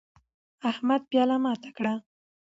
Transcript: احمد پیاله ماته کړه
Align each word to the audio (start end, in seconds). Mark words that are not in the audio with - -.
احمد 0.69 1.01
پیاله 1.09 1.37
ماته 1.43 1.69
کړه 1.77 1.93